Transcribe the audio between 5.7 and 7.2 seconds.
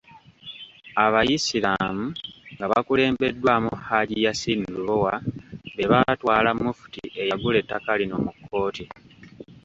be baatwala Mufti